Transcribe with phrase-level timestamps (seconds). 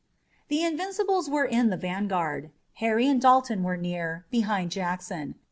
[0.47, 2.49] The Invincibles were in the vanguard.
[2.81, 5.35] Harry and Dalton were near, behind Jackson.